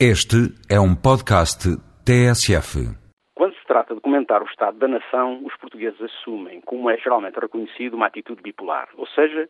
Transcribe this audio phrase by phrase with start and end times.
[0.00, 1.70] Este é um podcast
[2.04, 2.82] TSF.
[3.32, 7.38] Quando se trata de comentar o estado da nação, os portugueses assumem, como é geralmente
[7.38, 9.48] reconhecido, uma atitude bipolar, ou seja,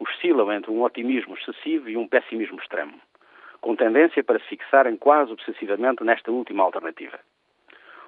[0.00, 2.94] oscilam entre um otimismo excessivo e um pessimismo extremo,
[3.60, 7.18] com tendência para se fixarem quase obsessivamente nesta última alternativa.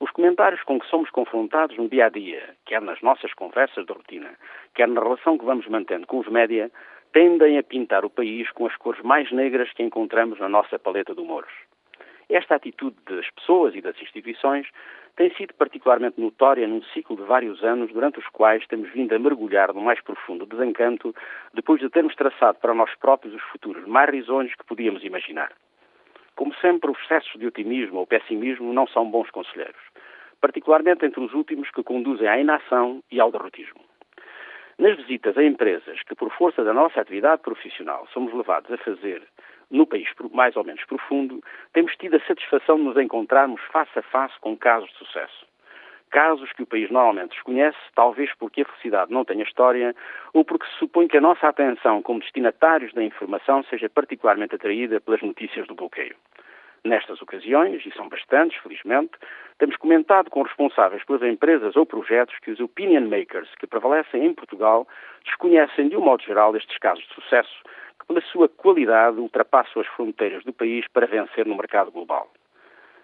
[0.00, 3.92] Os comentários com que somos confrontados no dia a dia, quer nas nossas conversas de
[3.92, 4.30] rotina,
[4.74, 6.72] quer na relação que vamos mantendo com os média,
[7.12, 11.14] tendem a pintar o país com as cores mais negras que encontramos na nossa paleta
[11.14, 11.50] de humores.
[12.28, 14.66] Esta atitude das pessoas e das instituições
[15.16, 19.18] tem sido particularmente notória num ciclo de vários anos, durante os quais temos vindo a
[19.18, 21.14] mergulhar no mais profundo desencanto,
[21.54, 25.50] depois de termos traçado para nós próprios os futuros mais risonhos que podíamos imaginar.
[26.36, 29.80] Como sempre, os excessos de otimismo ou pessimismo não são bons conselheiros,
[30.40, 33.87] particularmente entre os últimos que conduzem à inação e ao derrotismo.
[34.78, 39.26] Nas visitas a empresas que, por força da nossa atividade profissional, somos levados a fazer
[39.70, 44.02] no país mais ou menos profundo, temos tido a satisfação de nos encontrarmos face a
[44.02, 45.46] face com casos de sucesso.
[46.10, 49.96] Casos que o país normalmente desconhece, talvez porque a felicidade não tenha história
[50.32, 55.00] ou porque se supõe que a nossa atenção como destinatários da informação seja particularmente atraída
[55.00, 56.14] pelas notícias do bloqueio.
[56.84, 59.12] Nestas ocasiões, e são bastantes, felizmente,
[59.58, 64.32] temos comentado com responsáveis pelas empresas ou projetos que os opinion makers que prevalecem em
[64.32, 64.86] Portugal
[65.24, 67.62] desconhecem de um modo geral estes casos de sucesso
[68.06, 72.32] pela sua qualidade, ultrapassam as fronteiras do país para vencer no mercado global.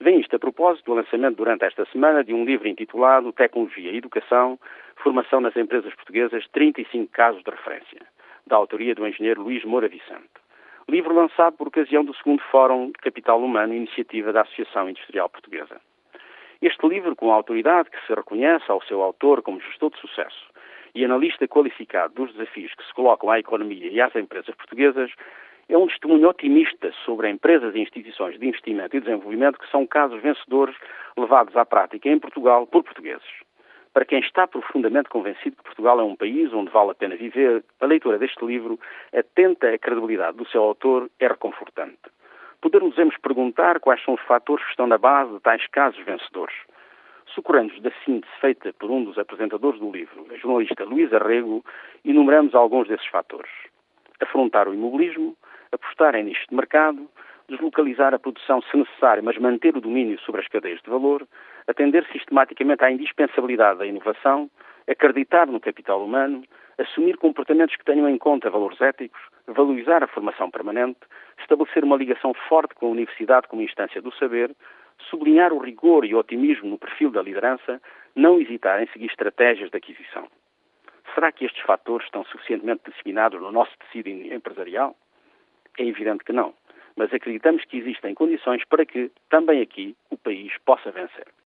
[0.00, 3.96] Vem isto a propósito do lançamento durante esta semana de um livro intitulado Tecnologia e
[3.98, 4.58] Educação,
[4.96, 8.00] Formação nas Empresas Portuguesas, 35 casos de referência,
[8.46, 10.45] da autoria do engenheiro Luís Moura Vicente.
[10.88, 15.80] Livro lançado por ocasião do segundo Fórum de Capital Humano, iniciativa da Associação Industrial Portuguesa.
[16.62, 20.46] Este livro, com a autoridade que se reconhece ao seu autor como gestor de sucesso,
[20.94, 25.10] e analista qualificado dos desafios que se colocam à economia e às empresas portuguesas,
[25.68, 30.22] é um testemunho otimista sobre empresas e instituições de investimento e desenvolvimento que são casos
[30.22, 30.76] vencedores
[31.18, 33.45] levados à prática em Portugal por portugueses.
[33.96, 37.64] Para quem está profundamente convencido que Portugal é um país onde vale a pena viver,
[37.80, 38.78] a leitura deste livro,
[39.10, 41.96] atenta à credibilidade do seu autor, é reconfortante.
[42.60, 46.54] Podermos perguntar quais são os fatores que estão na base de tais casos vencedores.
[47.28, 51.64] Socorrendo-nos da síntese feita por um dos apresentadores do livro, a jornalista Luísa Rego,
[52.04, 53.50] enumeramos alguns desses fatores.
[54.20, 55.34] Afrontar o imobilismo,
[55.72, 57.08] apostar em nicho de mercado,
[57.48, 61.26] deslocalizar a produção se necessário, mas manter o domínio sobre as cadeias de valor,
[61.66, 64.50] atender sistematicamente à indispensabilidade da inovação,
[64.88, 66.42] acreditar no capital humano,
[66.78, 71.00] assumir comportamentos que tenham em conta valores éticos, valorizar a formação permanente,
[71.40, 74.54] estabelecer uma ligação forte com a universidade como instância do saber,
[75.10, 77.80] sublinhar o rigor e o otimismo no perfil da liderança,
[78.14, 80.26] não hesitar em seguir estratégias de aquisição.
[81.14, 84.96] Será que estes fatores estão suficientemente disseminados no nosso tecido empresarial?
[85.78, 86.54] É evidente que não,
[86.96, 91.26] mas acreditamos que existem condições para que, também aqui, o país possa vencer.